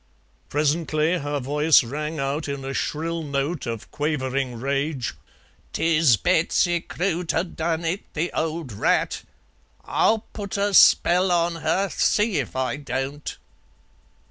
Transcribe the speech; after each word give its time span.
Presently 0.49 1.19
her 1.19 1.39
voice 1.39 1.83
rang 1.83 2.17
out 2.17 2.47
in 2.47 2.65
a 2.65 2.73
shrill 2.73 3.21
note 3.21 3.67
of 3.67 3.91
quavering 3.91 4.59
rage: 4.59 5.13
"'Tis 5.73 6.17
Betsy 6.17 6.79
Croot 6.79 7.31
adone 7.35 7.85
it, 7.85 8.11
the 8.15 8.31
old 8.33 8.71
rat. 8.73 9.21
I'll 9.85 10.25
put 10.33 10.57
a 10.57 10.73
spell 10.73 11.31
on 11.31 11.57
her, 11.57 11.87
see 11.91 12.37
if 12.37 12.55
I 12.55 12.77
don't." 12.77 13.37